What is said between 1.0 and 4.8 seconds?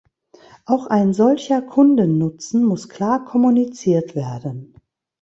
solcher Kundennutzen muss klar kommuniziert werden.